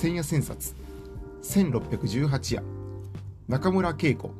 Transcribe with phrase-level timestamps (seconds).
[0.00, 0.76] 千夜千冊
[1.42, 2.62] 1618夜。
[3.48, 4.30] 中村恵子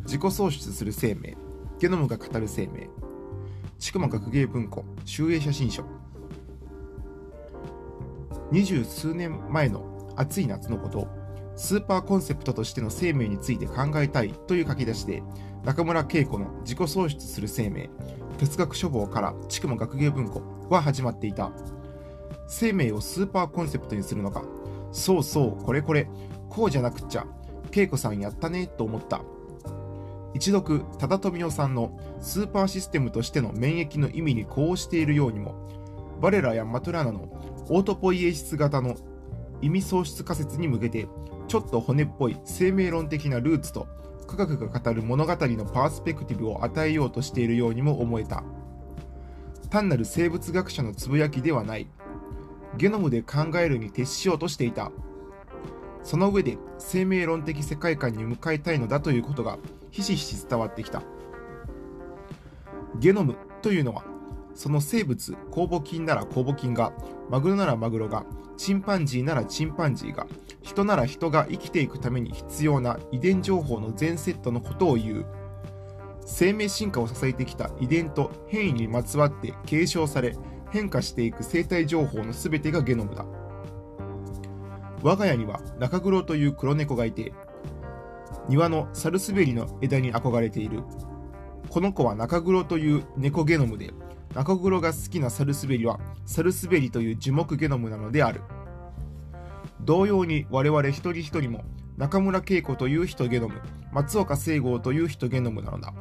[0.00, 1.36] 自己創出する生命。
[1.78, 2.88] ゲノムが語る生命。
[3.78, 5.84] 筑馬学芸文庫集英写真書。
[8.50, 11.06] 二十数年前の暑い夏のこと
[11.54, 15.22] スーパーコンセプトとしての生命について考えたいという書き出しで
[15.64, 17.88] 中村恵子の自己創出する生命
[18.38, 21.52] 哲学書房から筑馬学芸文庫は始まっていた。
[22.48, 24.44] 生命をスーパーコンセプトにするのか
[24.94, 26.08] そうそうこれこれ。
[26.48, 27.26] こうじゃなくっちゃ
[27.72, 29.20] 恵子さんやったねと思った。
[30.34, 35.54] 一読忠富夫さんのスーパーシステムとしての免疫の意味に呼応しているようにも
[36.20, 37.28] バレラやマトラナの
[37.68, 38.96] オートポイエシス型の
[39.62, 41.08] 意味喪失仮説に向けて
[41.46, 43.86] ちょっと骨っぽい生命論的なルーツと
[44.26, 48.42] 科学が語る物語のパースペクティブを与えようとしているようにも思えた。
[49.70, 51.88] 単なる生物学者のつぶやきではない。
[52.76, 54.90] ゲノムで考えるに徹しようとしていた。
[56.02, 59.58] その上で生命論的世界観に向かいたいのだということが
[59.90, 61.02] ひしひし伝わってきた。
[62.98, 64.04] ゲノムというのは
[64.54, 66.92] その生物酵母菌なら酵母菌が
[67.30, 68.24] マグロならマグロが
[68.56, 70.26] チンパンジーならチンパンジーが
[70.62, 75.26] 人なら人が生きていくために必要な遺伝情報の全セットのことを言う。
[76.26, 80.36] 生命進化を支えてきた遺伝と変異にまつわって継承され
[80.74, 83.24] 変化していく生態情報の全てがゲノムだ。
[85.04, 87.32] 我が家には中黒という黒猫がいて
[88.48, 90.82] 庭のサルスベリの枝に憧れている。
[91.70, 93.92] この子は中黒という猫ゲノムで
[94.34, 98.42] 中黒が好きなサルスベリはサルスベリという樹木ゲノムなのである。
[99.80, 101.62] 同様に我々一人一人も
[101.96, 103.60] 中村恵子という人ゲノム
[103.92, 105.94] 松岡聖剛という人ゲノムなのだ。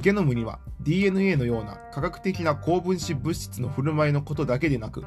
[0.00, 5.04] ゲノムには DNA のような科学的な高分子物質の振る舞いのことだけでなく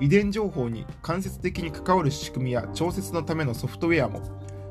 [0.00, 4.22] 遺伝情報に間接的に関わる仕組みや調節のためのソフトウェアも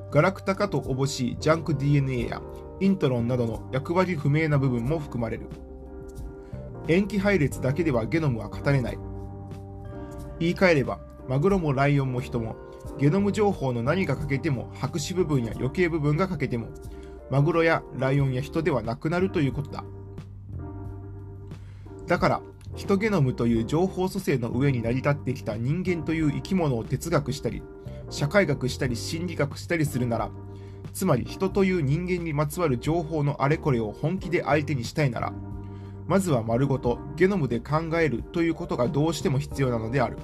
[0.09, 2.41] ガラクタかとおぼしいジャンク DNA や
[2.79, 5.47] イントロンなどの役割不明な部分も含まれる。
[6.87, 8.97] 塩基配列だけではゲノムは語れない。
[10.39, 10.99] 言い換えれば
[11.29, 12.57] マグロもライオンも人も
[12.97, 16.67] ゲノム情報の何が欠けても白紙部分や余計部分が欠けても
[17.31, 19.85] マグロやライオンや人ではなくなるということだ。
[22.05, 22.41] だから
[22.75, 27.63] ヒトゲノムという情報組成の上に成り立ってきた人間という生き物を哲学したり
[28.09, 30.29] 社会学したり心理学したりするなら
[30.93, 35.33] つまり人という人間にまつわる情報のあれこれを本気で相手にしたいなら
[36.07, 40.17] まずは丸ごとゲノムで考えるということがどうしても必要なのである。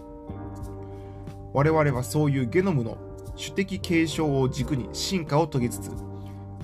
[1.54, 2.98] 我々はそういうゲノムの
[3.38, 6.07] 主的継承を軸に進化を遂げつつ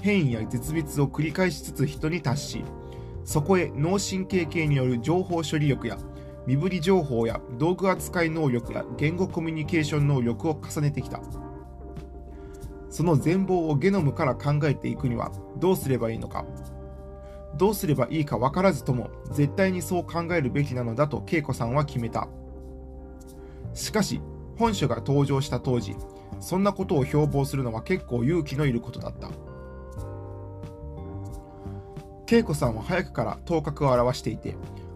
[0.04, 2.66] 変異や絶滅を繰り返しつつ人に達し
[3.24, 5.98] そこへ脳神経系による情報処理力や
[6.46, 11.22] 身振り情報や道具扱い能力や言語コミュニケーション能力を重ねてきた。
[12.90, 16.44] その全貌をゲノムから考えていくにはどうすればいいのか。
[17.56, 22.28] どうすればいいか分からずとも絶対にそう考えるべきなのだと恵子さんは決めた。
[23.74, 24.20] しかし
[24.58, 25.96] 本書が登場した当時
[26.42, 29.53] そんなことを標榜するのは結構勇気のいることだった。
[32.30, 34.56] 恵子さんは早くから頭角を現していて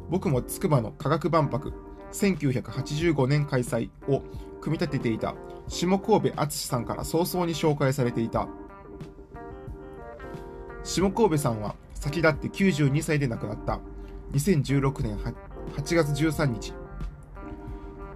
[0.09, 1.73] 僕も筑波の科学万博
[2.11, 4.21] 1985年開催を
[4.61, 5.35] 組み立てていた
[5.67, 8.47] 下神戸淳さんから早々に紹介されていた。
[10.83, 13.79] 下神戸さんは先立って92歳で亡くなった。
[14.31, 16.73] 2016年8月13日。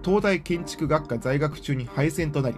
[0.04, 2.56] 東大建築学科在学中に敗戦となり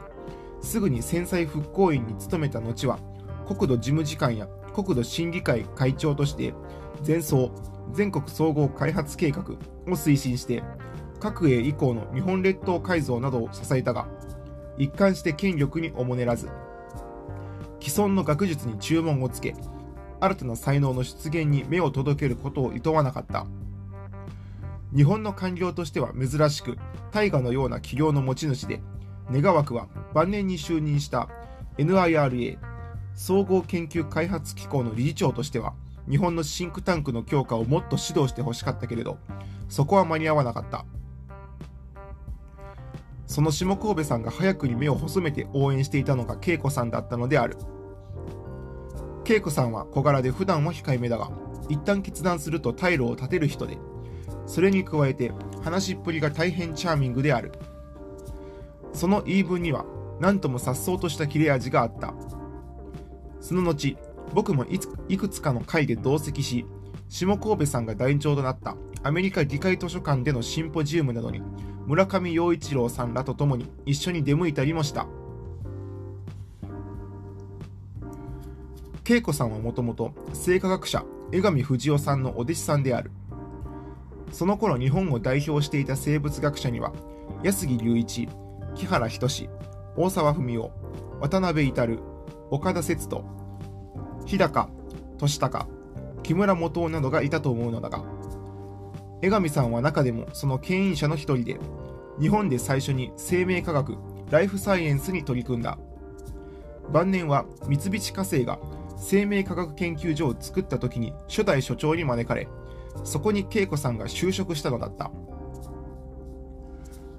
[0.62, 2.98] すぐに戦災復興院に勤めた後は
[3.46, 6.52] 国土事務次官や国土審議会会長として
[7.06, 7.50] 前総
[7.92, 9.44] 全国総合開発計画を
[9.90, 10.62] 推進して
[11.20, 14.06] 各営以降の日本列島改造などを支えたが
[14.76, 16.50] 一貫して権力におもねらず
[17.80, 19.54] 既存の学術に注文をつけ
[20.20, 23.46] 新たな才能の出現に目を届けることを厭わなかった。
[24.94, 26.78] 日本の官僚としては珍しく
[27.10, 28.80] 大河のような企業の持ち主で
[29.30, 31.28] 願わくは晩年に就任した
[31.78, 32.58] NIRA
[33.14, 35.74] 総合研究開発機構の理事長としては
[36.08, 39.18] 日本のシンクタンクの強化をもっと指導してほしかったけれど
[39.68, 40.84] そこは間に合わなかった。
[43.26, 47.56] その下神戸さんが早くに目を細めて応援していたのが恵子さんだったのである。
[49.26, 51.30] 恵子さんは小柄で普段は控えめだが
[51.70, 53.78] 一旦決断すると退路を立てる人で
[54.46, 55.32] それに加えて
[55.62, 57.52] 話しっぷりが大変チャーミングである。
[58.92, 59.86] その言い分には
[60.20, 62.12] 何とも颯爽とした切れ味があった。
[63.44, 63.94] その後
[64.32, 66.64] 僕もいくつかの会で同席し
[67.10, 71.42] 下神戸さんが団長となったアメリカ議会図書館でのシンポジウムなどに
[71.84, 75.06] 村上陽一郎さんらと共に一緒に出向いたりもした。
[79.06, 83.10] 恵子さんはもともと生化学者江上藤夫さんのお弟子さんである。
[84.32, 86.94] その頃日本を代表していた生物学者には
[87.42, 88.26] 安木隆一
[88.74, 89.28] 木原仁
[89.98, 90.70] 大沢文夫
[91.20, 91.86] 渡辺至
[92.50, 93.24] 岡田節人
[94.26, 94.68] 日高
[95.18, 95.66] 俊孝
[96.22, 98.04] 木村元夫などがいたと思うのだが
[99.22, 101.58] 江上さんは中でもその牽引者の一人で
[102.20, 103.96] 日本で最初に生命科学
[104.30, 105.78] ライフサイエンスに取り組んだ。
[106.92, 108.58] 晩年は三菱化成が
[108.96, 112.46] 生命科学研究所を作った時に初代所長に招かれ
[113.04, 115.10] そこに恵子さんが就職したのだった。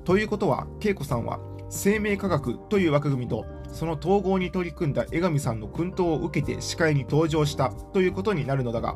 [0.04, 1.40] ということは恵子さんは
[1.70, 3.46] 生命科学という枠組みと
[3.76, 8.96] その統合に取り組んだ江上さんの薫陶を受けて司会に登場したということになるのだが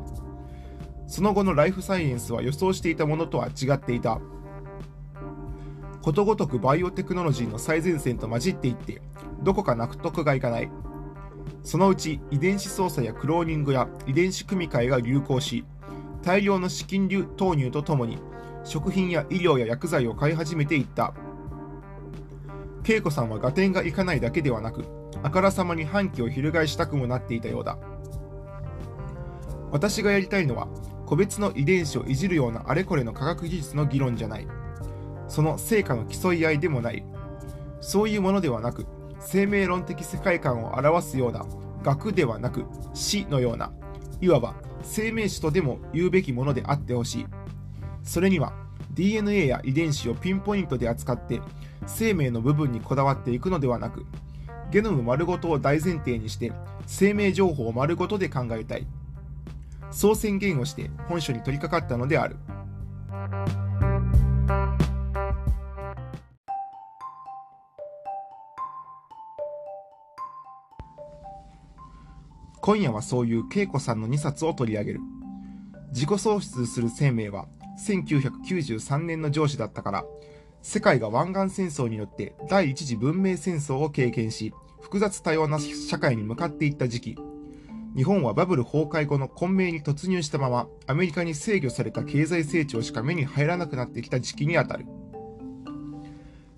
[1.06, 4.20] その後のライフサイエンスは予想していたものとは違っていた。
[6.02, 9.02] ことごとくバイオテクノロジーの最前線と混じっていって
[9.42, 10.70] どこか納得がいかない。
[11.64, 15.64] そのうち遺伝子操作やクローニングや遺伝子組み換えが流行し
[16.22, 18.18] 大量の資金流投入とともに
[18.64, 21.12] 食品や医療や薬剤を買い始めていった。
[22.92, 24.84] 恵子さんは合点がいかないだけではなく
[25.22, 27.78] あからさまに反旗を翻したくもなっていたようだ。
[29.70, 30.66] 私がやりたいのは
[31.06, 34.46] 個別の遺伝子をいじるようなあれこれの科学技術の議論じゃない。
[35.28, 37.04] その成果の競い合いでもない。
[37.80, 38.86] そういうものではなく
[39.20, 41.46] 生命論的世界観を表すような
[41.82, 42.64] 学ではなく
[42.94, 43.72] 死のような
[44.20, 47.26] いわば生命史とでも言うべきものであってほしい。
[48.02, 48.52] それには
[48.92, 51.40] DNA や遺伝子をピンポイントで扱って
[51.86, 54.06] 生命の部分にこだわっていくのではなく
[54.70, 56.52] ゲノム丸ごとを大前提にして
[56.86, 58.86] 生命情報を丸ごとで考えたい。
[59.90, 62.36] そう宣言をして本書に取り掛かったのである。
[72.60, 75.00] 今夜はそういう恵子さんの2冊を取り上げる。
[75.92, 77.48] 自己喪失する生命は
[77.84, 80.04] 1993年の上司だったから
[80.62, 87.16] 世界が湾岸戦争によって第一次文明戦争を経験し複雑多様な社会に向かっていった時期。
[87.96, 94.86] 日本はバブル崩壊後の混迷に突入したままアメリカに制御された経済成長しか目に入らなくなってきた時期にあたる。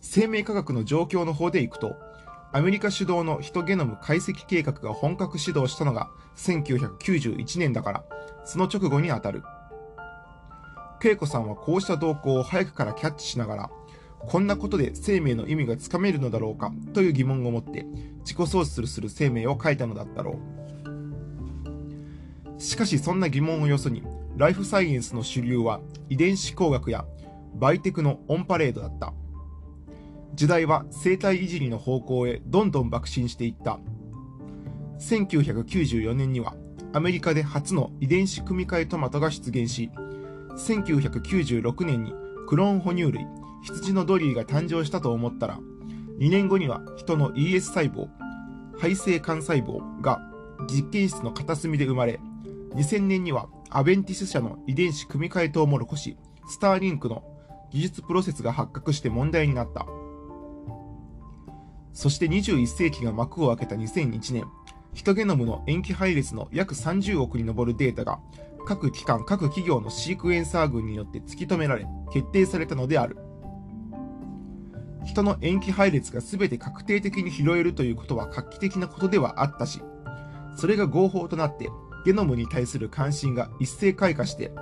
[0.00, 1.94] 生命科学の状況の方でいくと
[2.52, 8.04] アメリカ主導のヒトゲノム解析計画が本格始動したのが1991年だから
[8.44, 9.43] その直後にあたる。
[11.02, 13.70] 恵子さんはこうした動向を早くからキャッチしながら
[14.26, 16.72] こんなことで生命の意味がつかめるのだろうか？
[16.94, 17.84] という疑問を持って
[18.20, 20.38] 自己喪失する生命を書いたのだったろ
[22.56, 22.60] う。
[22.60, 24.02] しかしそんな疑問をよそに
[24.36, 27.04] ライフサイエンスの主流は遺伝子工学や
[27.54, 29.12] バイテクのオンパレードだった。
[30.34, 33.78] 時代は生態いじりの方向へどんどん爆進していった。
[34.98, 36.54] 1994年には
[36.92, 39.90] アメリカで初の遺伝子組み換えトマトが出現し
[40.56, 42.14] 1996年に
[42.46, 43.26] クローン哺乳類
[43.62, 45.59] 羊のドリーが誕生したと思ったら
[46.19, 48.09] 2年後には人の ES 細胞
[48.75, 50.20] 肺性幹細胞が
[50.69, 52.20] 実験室の片隅で生まれ
[52.75, 56.16] 2000年にはアベンティス社の遺伝子組み換えトウモロコシ
[56.49, 57.25] スターリンクの
[57.71, 59.87] 技術プロセスが発覚して問題になった。
[61.92, 64.45] そして21世紀が幕を開けた2001年
[64.95, 68.19] ヒトゲノムの塩基配列の約30億に上るデータが
[68.66, 73.19] 各機関各企業のシークエンサー群によって突き止められ決定されたのである。
[75.04, 79.82] 人の塩基配列が全て確定的に拾えるということは画期的なことではあったし
[80.56, 81.71] それが合法となって
[82.04, 84.52] ゲノムに対する関心が一斉開花して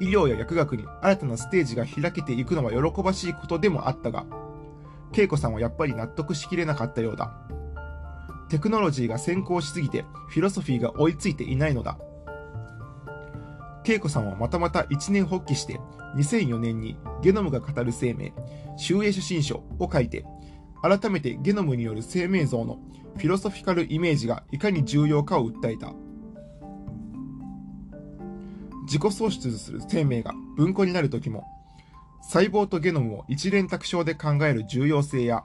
[0.00, 4.26] 医療や薬学に新たなステージが開けていくのは喜ばしいことでもあったが
[5.12, 7.32] 恵子さんはやっぱり納得しきれなかったようだ。
[8.48, 11.98] テクノロジーが先行しすぎてフィロソフィーが追いついていないのだ。
[13.84, 15.80] 恵子さんはまたまた一年発起して
[16.16, 18.34] 2004年にゲノムが語る生命
[18.78, 20.24] 集英写真書を書いて
[20.80, 22.78] 改めてゲノムによる生命像の
[23.16, 25.92] フィロソフィカルイメージがいかに重要かを訴えた。
[28.84, 31.44] 自己喪失する生命が文庫になる時も
[32.22, 35.44] 細胞とゲノムを一連卓章で考える重要性や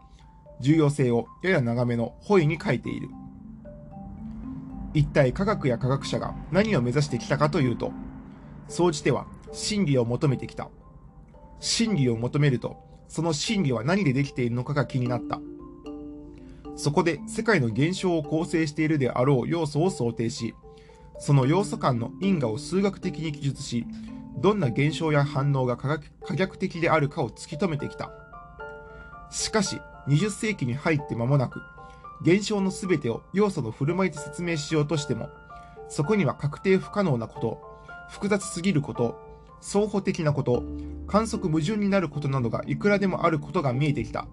[0.62, 3.10] 重要性をやや長めの本意に書いている。
[4.94, 7.92] 一体科学や科学者が何を目指してきたかというと
[8.68, 10.70] 総じては真理を求めてきた。
[11.60, 15.40] 真理を求めるとその真理は何でできているのかが気になった
[16.76, 20.56] そこで世界の現象を構成しているであろう要素を想定し
[21.20, 23.86] その要素間の因果を数学的に記述し、
[24.38, 26.00] どんな現象や反応が可
[26.36, 28.12] 逆的であるかを突き止めてきた。
[29.30, 31.62] しかし、20世紀に入って間もなく、
[32.22, 35.30] 現象の全てを要素の振る舞いで説明しようとしても、
[35.88, 37.62] そこには確定不可能なこと、
[38.10, 39.33] 複雑すぎること、
[39.64, 40.62] 双方的なこと、
[41.08, 44.28] 観測矛盾になることなどがいくらでもあることが見えてきた。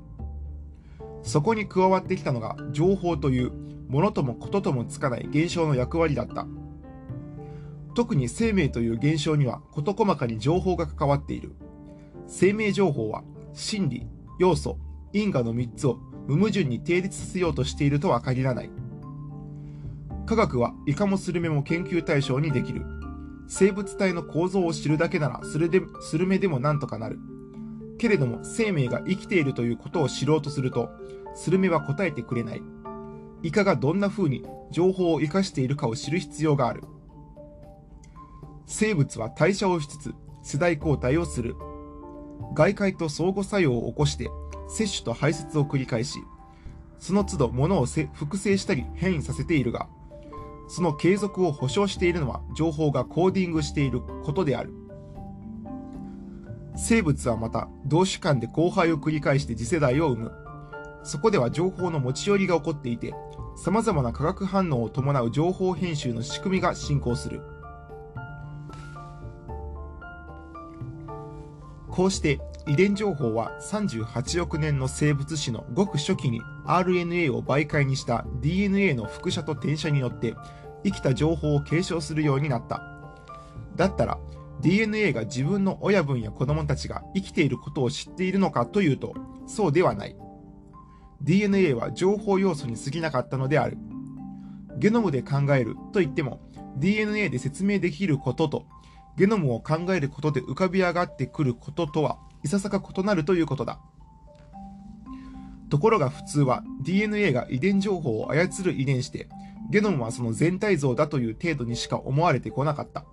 [1.23, 3.53] そこに加わってきたのが情報という
[3.89, 6.47] ものともことともつかない現象の役割だった。
[7.95, 11.55] 特に生命という現象には事細かに情報が関わっている。
[12.27, 13.23] 生命情報は
[13.55, 14.07] 心理、
[14.41, 14.79] 要素、
[15.13, 18.71] 因果の3つを無矛盾に定立させようとしているとは限らない。
[20.27, 23.00] 科学はイカもスルメも研究対象にできる。
[23.53, 27.19] 生物体の構造を知るだけならスルでスルメでもなんとかなる。
[27.99, 30.89] けれども生命が生きているということを知ろうとすると、
[31.35, 32.63] スルメは答えてくれない。
[33.43, 36.85] イカがどんな風に情報を生かしているかを知る必要がある。
[38.67, 40.15] 生物は代謝をしつつ
[40.45, 41.57] 世代交代をする。
[42.55, 44.31] 外界と相互作用を起こして
[44.69, 46.21] 摂取と排泄を繰り返し、
[47.01, 49.89] その都度物を複製したり変異させているが、
[50.71, 54.73] その継続を保証しているのは情報がコーディングしていることである。
[56.77, 60.33] 生物はまた同種間で交配を繰り返して次世代を生む。
[61.03, 63.13] そこでは情報の持ち寄りが起こっていて、
[63.57, 67.43] 様々な化学反応を伴う情報編集の仕組みが進行する。
[71.89, 80.37] こうして遺伝情報は38億年の生物史のごく初期に RNA を媒介にした DNA の複写と転写によって
[80.85, 82.81] 生きた情報を継承するようになった。
[83.75, 84.19] だったら
[84.61, 89.15] DNA が自分の親分や子供たちが生きていることを知っているのかというと、
[89.49, 90.15] そうではない。
[91.23, 93.79] DNA は情報要素に過ぎなかったのである。
[94.79, 96.41] ゲノムで考えると言っても、
[96.77, 98.67] DNA で説明できることと、
[99.17, 103.81] ゲノムを考えることで浮かび上がってくることとは、いささか異なるということだ。
[105.69, 109.29] ところが普通は DNA が遺伝情報を操る遺伝子で、
[109.71, 113.05] ゲノムはその全体像だという程度にしか思われてこなかった。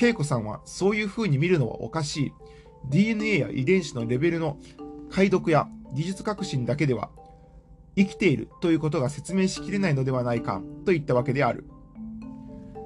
[0.00, 2.32] 恵子さんはそういう風に見るのはおかしい。
[2.90, 4.58] DNA や遺伝子のレベルの
[5.10, 7.10] 解読や技術革新だけでは
[7.96, 11.64] 生きているということが説明しきれないのではないかといったわけである。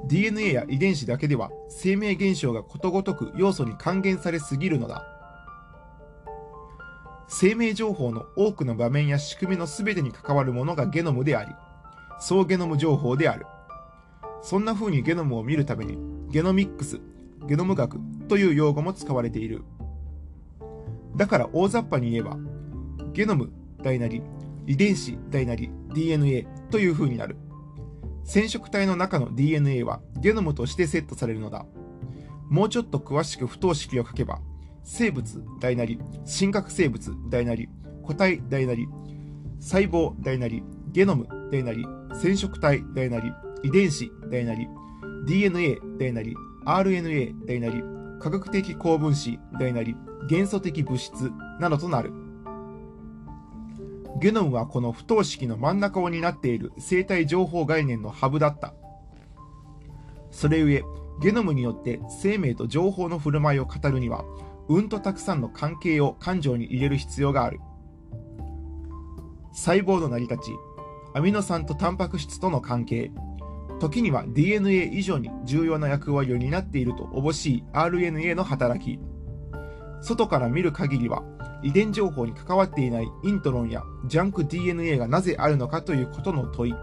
[0.09, 5.16] DNA や遺伝子だけでは生命現象がことごとく要素に還元されすぎるのだ。
[7.29, 11.53] 生命情報の多くの場面や仕組みの全てに関わるものがゲノムであり、
[12.21, 13.47] 総ゲノム情報である。
[14.43, 15.99] そんな風にゲノムを見るために、
[16.31, 17.01] ゲノミックス、
[17.47, 19.65] ゲノム学という用語も使われている。
[21.17, 22.37] だから大雑把に言えば、
[23.13, 23.51] ゲノム
[23.83, 24.23] 大なり、
[24.67, 27.37] 遺伝子大なり、DNA という風になる。
[28.25, 31.65] 染色体の中の DNA はゲノムとしてセットされるのだ。
[32.49, 34.41] もうちょっと詳しく不等式を書けば、
[34.87, 37.69] 生物大なり、真核生物大なり、
[38.05, 38.87] 個体大なり、
[39.59, 40.63] 細胞大なり、
[40.93, 43.33] ゲノム大なり、染色体大なり、
[43.65, 44.69] 遺伝子大なり、
[45.27, 47.83] DNA 大なり、RNA 大なり、
[48.21, 49.97] 科学的高分子大なり、
[50.31, 52.13] 元素的物質などとなる。
[54.21, 58.73] ゲノムはこの不等式の真ん中を担っている生体情報概念のハブだった。
[60.31, 60.83] それゆえ、
[61.21, 64.25] ゲノムによって生命と情報の振る舞いを語るには、
[64.69, 67.61] うんとたくさんの関係を感情に入れる必要がある。
[69.53, 70.53] 細胞の成り立ち、
[71.15, 73.11] アミノ酸とタンパク質との関係、
[73.81, 78.99] 時には DNA 以上に重要な役割を担っていると乏しい RNA の働き、
[80.03, 81.23] 外から見る限りは
[81.63, 86.75] 遺伝情報に関わっていないイントロンやジャンク DNA がなぜあるのかということの問い、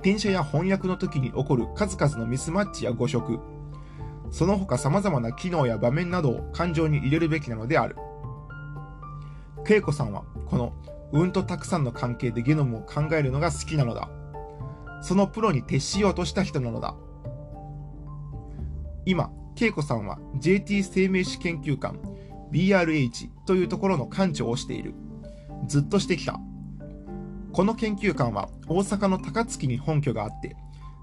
[0.00, 3.38] 転写や翻訳の時に起こる数々のミスマッチや誤植、
[4.30, 7.96] その他様々な機能や場面などを感情に入れるべきなのである。
[9.68, 10.72] 恵子さんはこの
[11.12, 14.08] うんとたくさんの関係でゲノムを考えるのが好きなのだ。
[15.02, 16.94] そのプロに徹しようとした人なのだ。
[19.04, 21.96] 今、恵子さんは JT 生命史研究館
[22.52, 24.94] BRH というところの館長をしている。
[25.68, 26.40] ずっとしてきた。
[27.52, 30.56] この研究館は大阪の高槻に本拠があって、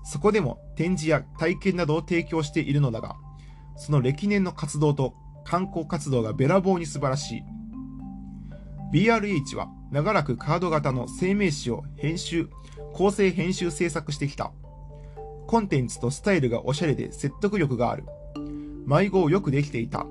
[0.03, 3.15] そこでも展示や体験などを提供しているのだが、
[3.77, 5.13] その歴年の活動と
[5.45, 7.43] 観光活動がべらぼうに素晴らしい。
[8.93, 12.49] BRH は長らくカード型の生命誌を編集、
[12.93, 14.51] 構成編集制作してきた。
[15.47, 18.03] コンテンツとスタイルがおしゃれで説得力がある。
[18.85, 20.05] 迷子をよくできていた。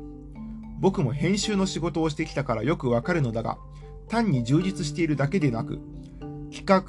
[0.81, 3.59] 僕も編集の仕事をしてきたからよくわかるのだが、
[4.09, 5.79] 単に充実しているだけでなく、
[6.53, 6.83] 企画、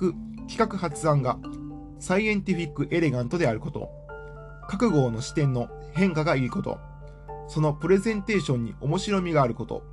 [0.50, 1.38] 企画発案が
[2.04, 3.90] サイエンティフィックエレガントであること、
[4.68, 6.78] 各号の視点の変化がいいこと、
[7.48, 9.84] そのプレゼンテーションに面白みがあること、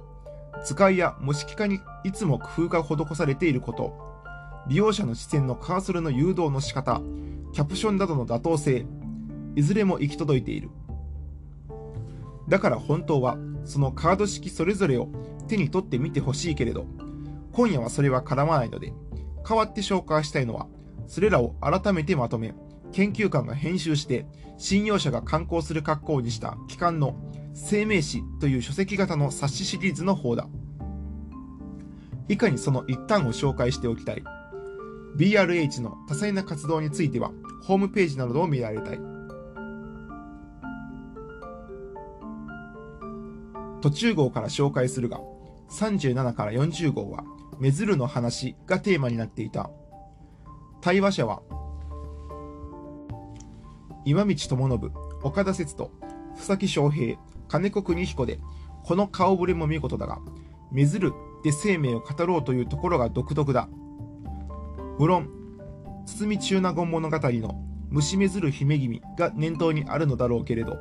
[0.64, 3.96] 使いや模式化にいつも工夫が施されていること、
[4.66, 7.00] 利用者の視線のカーソルの誘導の仕方、
[7.52, 8.86] キャプションなどの妥当性、
[9.54, 10.68] いずれも行き届いている。
[12.48, 15.06] だから本当は、そのカード式それぞれを
[15.46, 16.86] 手に取ってみてほしいけれど、
[17.52, 18.92] 今夜はそれは絡まないので、
[19.48, 20.66] 代わって紹介したいのは、
[21.10, 22.54] それらを改めてまとめ、
[22.92, 24.26] 研究官が編集して、
[24.58, 27.16] 信用者が刊行する格好にした機関の
[27.52, 30.46] 生命誌という書籍型の冊子シリーズの方だ。
[32.28, 34.22] 以下にその一端を紹介しておきたい。
[35.16, 37.32] BRH の多彩な活動については、
[37.64, 39.00] ホームページなどを見られたい。
[43.80, 45.20] 途中号から紹介するが、
[45.72, 47.24] 37から40号は、
[47.58, 49.70] メズルの話がテーマになっていた。
[50.80, 51.42] 対話者は、
[54.04, 55.90] 今道智信、岡田節人、
[56.36, 57.18] 佐々木翔平、
[57.48, 58.40] 金子邦彦で、
[58.84, 60.20] この顔ぶれも見事だが、
[60.72, 61.12] めずる
[61.44, 63.68] で生命を語ろうというところが独特だ。
[64.98, 65.28] 無論、
[66.06, 70.78] 堤中納言物語の虫めずる姫君が念頭にあるのだろうけれど、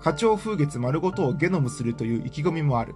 [0.00, 2.94] 花鳥風月丸ごとをゲノムするという意気込みもある。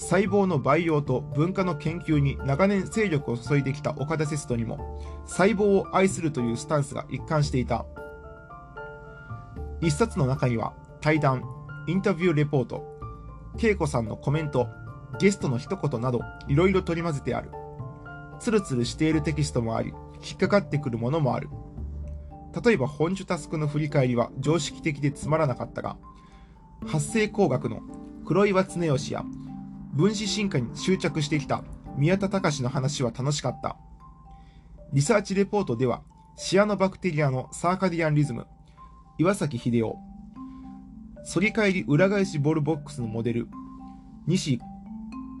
[0.00, 7.84] 細胞の培養と文化の研究に長年勢力を注いできた岡田節人にも、細胞を愛するというスタンスが一貫していた。
[9.82, 11.44] 一冊の中には、対談、
[11.86, 12.82] インタビューレポート、
[13.62, 14.68] 恵子さんのコメント、
[15.20, 17.50] ゲストの一言など、いろいろ取り混ぜてある。
[18.40, 19.92] ツルツルしているテキストもあり、
[20.26, 21.50] 引っかかってくるものもある。
[22.64, 25.98] 例えば本樹タスクの振り返りは常識的でつまらなかったが、
[26.86, 27.82] 発生工学の
[28.24, 29.24] 黒岩恒義や
[29.92, 31.64] 分子進化に執着してきた
[31.96, 33.76] 宮田隆の話は楽しかった。
[34.92, 36.02] リサーチレポートでは、
[36.36, 38.46] シアノバクテリアのサーカディアンリズム、
[39.18, 39.96] 岩崎秀夫、
[41.32, 43.48] 反り返り裏返しボールボックスのモデル、
[44.26, 44.60] 西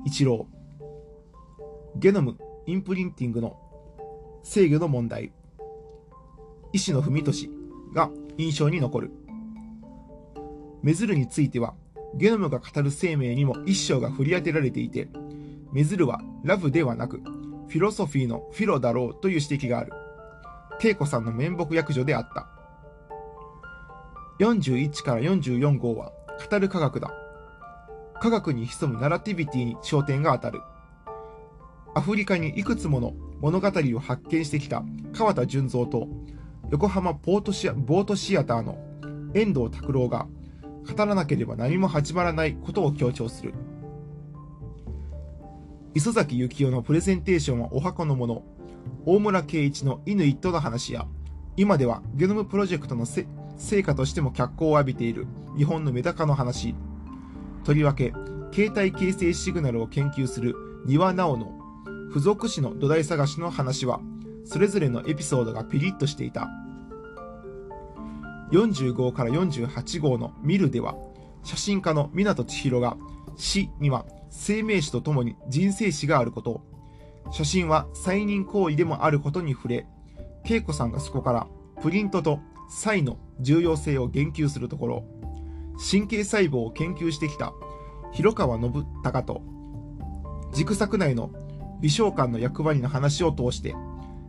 [0.04, 0.46] 一郎、
[1.96, 2.36] ゲノム
[2.66, 3.56] インプリンティングの
[4.42, 5.32] 制御の問題、
[6.72, 7.50] 石野文俊
[7.94, 9.10] が印象に残る。
[10.82, 11.74] メズルについては、
[12.14, 15.08] ゲノムが語る生命にも一章が振り当てられていて、
[15.72, 17.18] メズルはラブではなく、
[17.68, 19.92] フィロソフィーのフィロだろうという指摘がある。
[20.82, 22.48] 恵子さんの面目役女であった。
[24.40, 26.12] 41から44号は
[26.50, 27.12] 語る科学だ。
[28.20, 30.62] 科学に潜むナラティビティに焦点が当たる。
[31.94, 36.06] アフリカにいくつもの物語を発見してきた川田純三と
[36.70, 38.78] 横浜ポートシアボートシアターの
[39.34, 40.26] 遠藤拓郎が
[40.86, 43.54] 語らなければ何も始まらないことを強調する。
[45.94, 48.44] 磯崎幸雄のプレゼンテーションはお箱のもの、
[49.06, 51.06] 大村圭一のイヌイットの話や、
[51.56, 56.74] 今ではゲノムプロジェクトの成果としても脚光を浴びている日本のメダカの話、
[57.64, 58.12] とりわけ、
[58.52, 60.54] 携帯形成シグナルを研究する
[60.86, 61.52] 庭直の
[62.08, 64.00] 付属詞の土台探しの話は、
[64.44, 66.48] それぞれのエピソードがピリッとしていた。
[68.50, 70.96] 40号から48号の見るでは、
[71.42, 72.96] 写真家の湊千尋が
[73.36, 76.62] 死には生命史とともに人生史があること、
[77.32, 79.86] 写真は再認行為でもあることに触れ、
[80.44, 81.46] 恵子さんがそこから
[81.82, 85.04] プリントとサイの重要性を言及するところ、
[85.90, 87.52] 神経細胞を研究してきた
[88.12, 89.42] 広川信孝と、
[90.52, 91.30] 軸作内の
[91.80, 93.74] 微小感の役割の話を通して、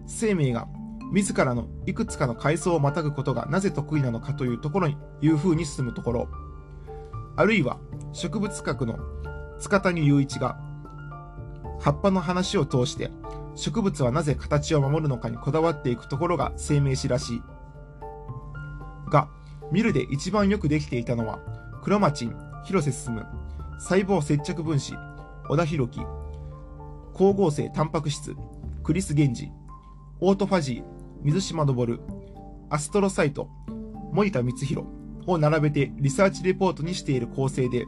[0.06, 0.68] 生命が
[1.12, 6.30] 自らのいくつかの階層をまたぐことがなぜ得意なのかというところにいう風に進むところ、
[7.36, 7.80] あるいは
[8.14, 8.98] 植物学の
[9.60, 10.58] 塚谷雄一が
[11.80, 13.12] 葉っぱの話を通して
[13.56, 17.42] 植物はなぜ形を守るのかにこだわっていくところが生命史らしい。
[19.10, 19.28] が、
[19.72, 21.40] ミルで一番よくできていたのは、
[21.84, 23.22] クロマチン、広瀬進、
[23.80, 24.94] 細胞接着分子、
[25.50, 26.00] 小田博樹、
[27.14, 28.36] 光合成タンパク質、
[28.84, 29.52] クリス・ゲンジ、
[30.22, 32.00] オートファジー、水島昇、
[32.70, 33.48] アストロサイト、
[34.12, 34.88] 森田光弘
[35.28, 37.86] を並べてリサーチレポートにしている構成で、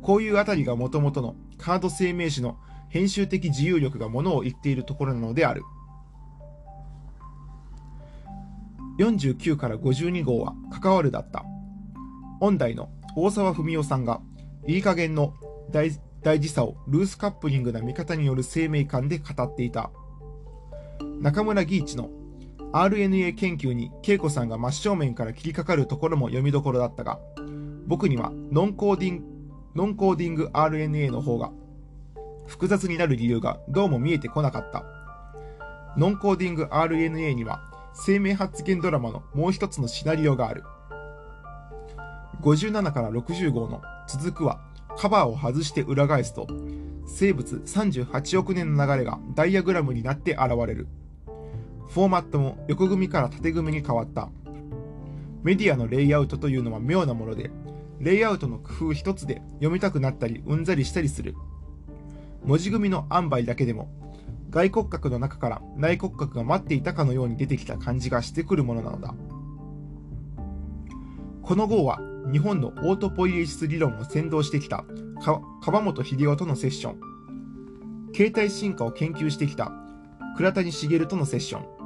[0.00, 2.56] こういうあたりがもともとのカード生命史の
[2.88, 5.62] 編集的自由力がものを言っているところなのである。
[9.00, 11.44] 49から52号は関わるだった。
[12.38, 14.20] 本題の大沢文夫さんが、
[14.68, 15.34] いい加減の
[15.72, 15.90] 大
[16.22, 19.90] 大事さをルースカップリングな見方による生命感で語っていた。
[21.20, 22.10] 中村義一の
[22.72, 27.18] RNA 研究に恵子さんが真正面から切りかかるところも読みどころだったが、
[27.86, 29.24] 僕にはノンコーディン
[29.74, 31.50] ノンコーディング RNA の方が
[32.46, 34.84] 複雑になる理由がどうも見えてこなかった。
[35.96, 37.62] ノンコーディング RNA には
[37.94, 40.64] 生命発現ドラマのもう一つのシナリオがある。
[42.42, 44.60] 57から60号の続くは
[44.96, 46.46] カバーを外して裏返すと
[47.06, 50.86] 生物38億年の流れがダイアグラムになって現れる
[51.88, 54.28] フォーマットも横組から縦組に変わった。
[55.42, 57.50] メディアのレイアウトというのは妙なもので
[58.00, 61.34] レイアウトの工夫一つで読みたくなったりうんざりしたりする。
[62.44, 63.90] 文字組みの塩梅だけでも
[64.50, 69.14] 外骨格の中から内骨格が待っていたかのように出てきた感じがしてくるものなのだ。
[71.42, 71.98] この号は
[72.30, 74.84] 日本のオートポイエシス理論を先導してきた
[75.62, 77.00] 川本秀夫とのセッション。
[78.14, 79.72] 携帯進化を研究してきた
[80.36, 81.77] 倉谷茂とのセッション。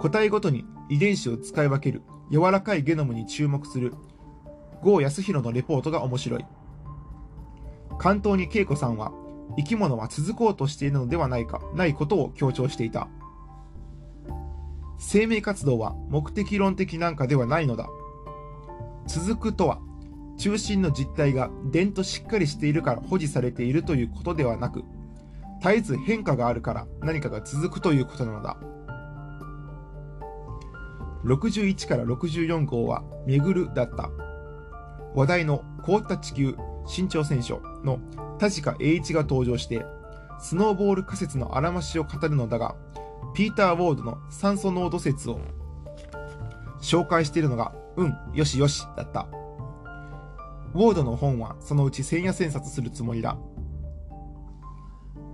[0.00, 2.00] 個体ごとに遺伝子を使い分ける。
[2.32, 3.92] 柔らかいゲノムに注目する。
[4.82, 6.46] 郷康弘のレポートが面白い。
[7.98, 9.12] 関東に恵子さんは
[9.58, 13.08] 生き物は続こうとしているのではないかないことを強調していた。
[14.98, 17.86] 生命活動は目的論的なんかではないのだ。
[19.06, 19.80] 続くとは
[20.38, 24.82] 中心の実態が伝としっかりしているから保持されているということではなく
[25.60, 28.56] 絶えず変化があるから何かが続くということなのだ。
[31.24, 34.10] 61から64号は「めぐる」だった。
[35.14, 36.56] 話題の凍った地球
[36.86, 37.98] 新潮戦書の
[38.38, 39.84] 田近栄一が登場して
[40.38, 42.76] スノーボール仮説のあらましを語るのだが
[43.34, 45.40] ピーター・ウォードの酸素濃度説を
[46.80, 49.26] 紹介しているのがうんよしよしだった。
[50.72, 53.36] ウォードの本はそのうち千夜千冊するつもりだ。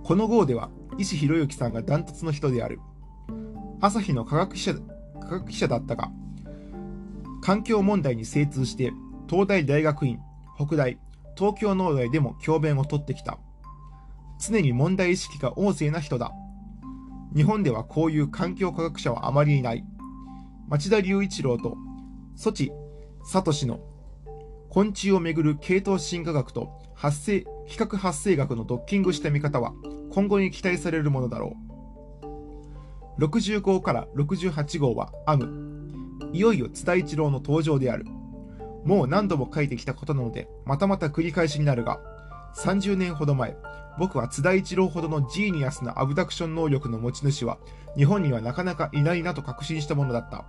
[0.03, 2.79] この号では石博之さんがダントツの人である。
[3.79, 4.73] 朝日の科学者
[5.27, 6.09] 科学者だったが
[7.41, 8.91] 環境問題に精通して
[9.29, 10.19] 東大大学院
[10.57, 10.97] 北大
[11.37, 13.37] 東京農大でも教鞭をとってきた。
[14.39, 16.31] 常に問題意識が旺盛な人だ。
[17.35, 19.85] 日本ではこういう環境科学者はあまりいない。
[20.67, 21.77] 町田隆一郎と
[22.35, 22.71] 措置
[23.23, 23.79] 聡の
[24.69, 29.73] 昆虫をめぐる系統進化学と発生比較発生学のドッキングした見方は
[30.11, 31.66] 今後に期待されるものだろう。
[33.19, 36.29] 60号から68号はアム。
[36.33, 38.05] いよいよ津田一郎の登場である。
[38.85, 41.99] もう何度も書いてきたことなのでまたまた繰り返しになるが
[42.55, 43.57] 30年ほど前
[43.99, 47.57] 僕は津田一郎ほどのジーニアスなアブダクション能力の持ち主は
[47.97, 50.45] 日本にはなかなかいないなと確信したものだった。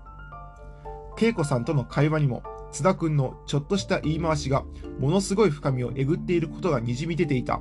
[1.21, 4.65] 恵子さんとの会話にも津田君のちょっとした言い回しが
[5.01, 7.61] ものすごい深みをえぐっていることがにじみ出ていた。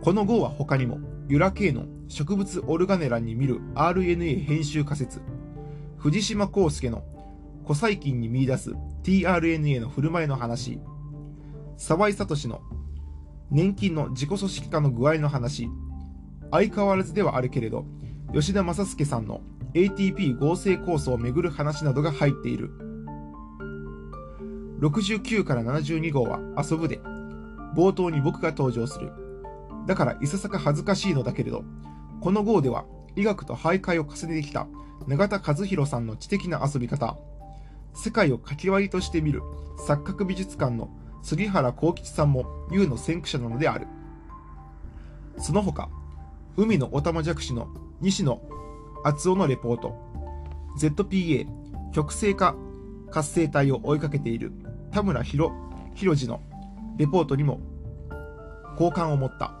[0.00, 5.20] この号は他にもユラ系の植物オルガネランに見る RNA 編集仮説。
[5.96, 7.02] 藤島康介の
[7.64, 8.70] 古細菌に見出す
[9.02, 10.78] tRNA の振る舞いの話。
[11.76, 12.62] 沢井聡の
[13.50, 15.68] 年金の自己組織化の具合の話。
[16.52, 17.84] 相変わらずではあるけれど
[18.32, 19.40] 吉田正介さんの
[19.72, 22.70] ATP 合成酵素をめぐる話などが入っている。
[24.78, 27.00] 69から72号は遊ぶで。
[27.74, 29.10] 冒頭に僕が登場する。
[29.88, 31.64] だからいささか恥ずかしいのだけれど
[32.24, 34.66] この号では医学と徘徊を重ねてきた
[35.06, 37.18] 永田和弘さんの知的な遊び方
[37.92, 39.42] 世界をかき割りとして見る
[39.86, 40.88] 錯覚美術館の
[41.22, 43.86] 杉原幸吉さんも U の先駆者なのである。
[45.36, 45.90] その他
[46.56, 47.68] 海のオタマジャクシの
[48.00, 48.40] 西野
[49.04, 49.94] 厚尾のレポート
[50.78, 51.46] ZPA
[51.92, 52.56] 極性化
[53.10, 54.50] 活性体を追いかけている
[54.92, 55.52] 田村博
[55.94, 56.40] 次の
[56.96, 57.60] レポートにも
[58.78, 59.52] 好感を持った。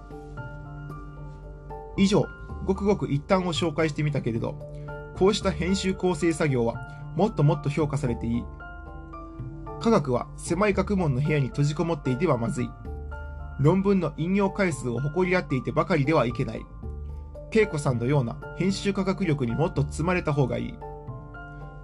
[1.98, 2.24] 以上
[2.64, 4.58] ごくごく一旦を紹介してみたけれど
[5.16, 6.74] こうした編集構成作業は
[7.16, 8.44] もっともっと評価されていい。
[9.80, 12.70] 科学は狭い学問の部屋に閉じこもっていてはまずい。
[13.60, 16.66] 論文の引用回数を誇り合っていてばかりではいけない。
[17.52, 20.74] 恵子さんのような編集科学力にもっと積まれた方がいい。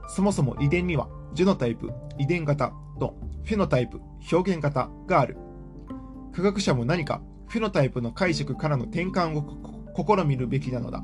[0.09, 4.01] そもそも遺伝にはジェノタイプ、遺伝型とフェノタイプ、
[4.33, 5.37] 表現型がある。
[6.33, 9.43] 科学者も何かフェノタイプの解釈からの転換を
[9.97, 11.03] 試みるべきなのだ。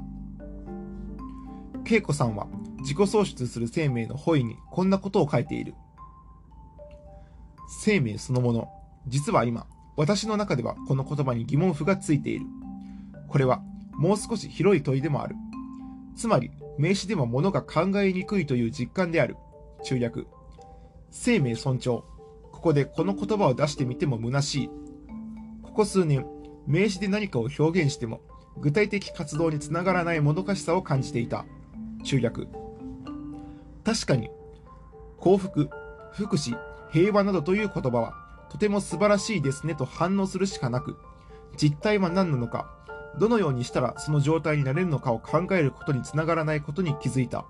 [1.88, 2.48] 恵子さんは
[2.80, 5.74] 自己創出する生命の本意にこんなことを書いている。
[7.68, 8.68] 生命そのもの。
[9.08, 12.46] 実は今、私の中ではこの言葉に疑問符がついている。
[13.28, 13.62] これは
[13.94, 15.36] もう少し広い問いでもある。
[16.16, 19.36] つまり、名詞でも物が考えにくいという実感である。
[19.84, 20.26] 中略。
[21.10, 22.04] 生命尊重。
[22.52, 24.70] ここでこの言葉を出してみても虚しい。
[25.62, 26.26] ここ数年、
[26.66, 28.20] 名詞で何かを表現しても、
[28.58, 31.44] 具体的活動につながらないもどかしさを感じていた。
[32.04, 32.48] 中略。
[33.84, 34.30] 確かに
[35.18, 35.70] 幸福、
[36.12, 36.58] 福祉、
[36.90, 38.14] 平和などという言葉は
[38.50, 40.96] とても素晴らしいですねと反応するしかなく、
[41.56, 42.70] 実態は何なのか、
[43.18, 47.44] どのようにしたらその状態になれるのかを考えることにつながらないことに気づいた。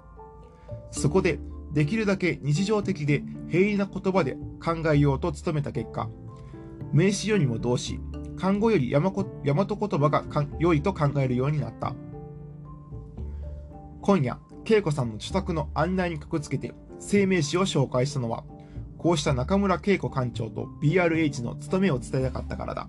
[0.91, 1.39] そこで
[1.73, 6.09] できるだけ日常的で平易な言葉で考えようと努めた結果、
[6.93, 8.01] 名詞よりも動詞、
[8.37, 10.25] 漢語より大和言葉が
[10.59, 11.95] 良いと考えるようになった。
[14.03, 18.45] 今夜、恵子さんの自宅の案内にかくつけて声明誌を紹介したのは、
[18.99, 22.89] こうした中村恵子館長と BRH の務めを伝えたかったからだ。